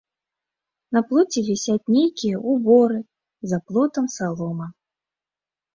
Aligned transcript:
На 0.97 1.01
плоце 1.09 1.43
вісяць 1.51 1.89
нейкія 1.97 2.41
ўборы, 2.55 2.99
за 3.53 3.57
плотам 3.69 4.05
салома. 4.17 4.67